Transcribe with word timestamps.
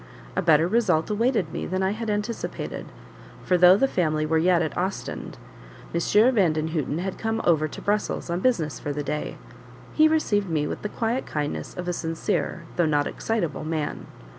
A 0.35 0.41
better 0.41 0.67
result 0.67 1.11
awaited 1.11 1.53
me 1.53 1.67
than 1.67 1.83
I 1.83 1.91
had 1.91 2.09
anticipated, 2.09 2.87
for 3.43 3.55
though 3.55 3.77
the 3.77 3.87
family 3.87 4.25
were 4.25 4.39
yet 4.39 4.63
at 4.63 4.75
Ostend, 4.75 5.37
M. 5.93 6.01
Vandenhuten 6.33 6.97
had 6.97 7.19
come 7.19 7.39
over 7.43 7.67
to 7.67 7.81
Brussels 7.83 8.27
on 8.31 8.39
business 8.39 8.79
for 8.79 8.91
the 8.91 9.03
day. 9.03 9.37
He 9.93 10.07
received 10.07 10.49
me 10.49 10.65
with 10.65 10.81
the 10.81 10.89
quiet 10.89 11.27
kindness 11.27 11.77
of 11.77 11.87
a 11.87 11.93
sincere 11.93 12.63
though 12.77 12.87
not 12.87 13.05
excitable 13.05 13.63
man. 13.63 14.07